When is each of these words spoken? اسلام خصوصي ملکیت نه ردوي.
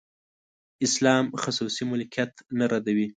اسلام 0.85 1.25
خصوصي 1.41 1.83
ملکیت 1.91 2.31
نه 2.59 2.65
ردوي. 2.71 3.07